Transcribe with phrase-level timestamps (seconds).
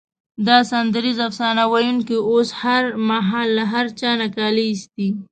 [0.47, 5.07] دا سندریز افسانه ویونکی او هر مهال له هر چا نه کالي ایسته.